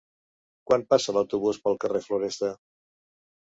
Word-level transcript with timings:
Quan 0.69 0.85
passa 0.93 1.15
l'autobús 1.17 1.61
pel 1.67 1.79
carrer 1.85 2.03
Floresta? 2.09 2.53